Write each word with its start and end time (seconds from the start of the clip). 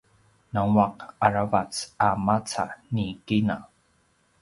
nguaq 0.55 0.97
aravac 1.25 1.73
a 2.05 2.09
maca 2.25 2.65
ni 2.93 3.05
kina 3.25 3.55